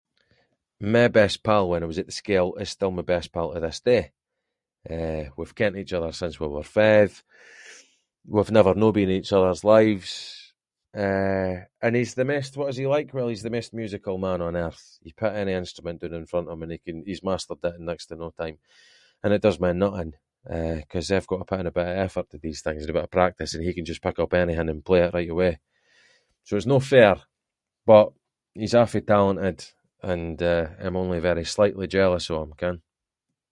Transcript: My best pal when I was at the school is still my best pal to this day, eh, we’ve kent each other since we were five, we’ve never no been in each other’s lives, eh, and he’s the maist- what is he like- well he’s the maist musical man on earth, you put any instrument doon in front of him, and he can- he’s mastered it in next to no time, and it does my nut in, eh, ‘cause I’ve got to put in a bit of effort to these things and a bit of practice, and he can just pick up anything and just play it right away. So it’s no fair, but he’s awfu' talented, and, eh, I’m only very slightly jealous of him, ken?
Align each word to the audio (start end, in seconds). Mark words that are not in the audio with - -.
My 0.95 1.05
best 1.19 1.37
pal 1.47 1.63
when 1.69 1.83
I 1.83 1.85
was 1.91 1.99
at 1.99 2.07
the 2.07 2.11
school 2.21 2.47
is 2.61 2.69
still 2.75 2.91
my 2.91 3.03
best 3.13 3.27
pal 3.35 3.47
to 3.53 3.59
this 3.65 3.81
day, 3.91 4.03
eh, 4.95 5.23
we’ve 5.37 5.55
kent 5.59 5.77
each 5.81 5.93
other 5.97 6.11
since 6.21 6.35
we 6.41 6.47
were 6.55 6.73
five, 6.81 7.11
we’ve 8.33 8.55
never 8.57 8.73
no 8.75 8.87
been 8.93 9.09
in 9.13 9.19
each 9.21 9.33
other’s 9.37 9.63
lives, 9.75 10.11
eh, 11.05 11.55
and 11.83 11.93
he’s 11.97 12.13
the 12.17 12.25
maist- 12.29 12.57
what 12.59 12.69
is 12.71 12.77
he 12.81 12.87
like- 12.95 13.13
well 13.15 13.29
he’s 13.31 13.43
the 13.45 13.51
maist 13.55 13.73
musical 13.81 14.15
man 14.27 14.39
on 14.47 14.55
earth, 14.65 14.83
you 15.05 15.13
put 15.21 15.33
any 15.41 15.53
instrument 15.61 15.97
doon 16.01 16.15
in 16.19 16.25
front 16.31 16.47
of 16.47 16.53
him, 16.53 16.63
and 16.63 16.71
he 16.75 16.79
can- 16.85 17.05
he’s 17.07 17.27
mastered 17.29 17.63
it 17.67 17.75
in 17.77 17.85
next 17.89 18.05
to 18.07 18.15
no 18.23 18.29
time, 18.41 18.57
and 19.21 19.31
it 19.35 19.41
does 19.45 19.59
my 19.65 19.73
nut 19.81 19.95
in, 20.03 20.09
eh, 20.57 20.79
‘cause 20.91 21.09
I’ve 21.15 21.27
got 21.29 21.37
to 21.39 21.45
put 21.49 21.59
in 21.61 21.67
a 21.71 21.77
bit 21.79 21.91
of 21.91 21.97
effort 22.05 22.27
to 22.31 22.39
these 22.43 22.61
things 22.63 22.81
and 22.81 22.89
a 22.89 22.93
bit 22.97 23.03
of 23.07 23.11
practice, 23.19 23.51
and 23.53 23.63
he 23.67 23.75
can 23.75 23.85
just 23.91 24.01
pick 24.05 24.17
up 24.19 24.31
anything 24.33 24.67
and 24.69 24.73
just 24.79 24.85
play 24.89 25.01
it 25.05 25.13
right 25.17 25.29
away. 25.35 25.51
So 26.45 26.53
it’s 26.57 26.65
no 26.73 26.79
fair, 26.93 27.15
but 27.91 28.07
he’s 28.59 28.73
awfu' 28.81 29.05
talented, 29.13 29.59
and, 30.13 30.37
eh, 30.53 30.65
I’m 30.83 30.95
only 31.03 31.19
very 31.29 31.45
slightly 31.55 31.85
jealous 31.95 32.25
of 32.31 32.39
him, 32.43 32.53
ken? 32.61 32.75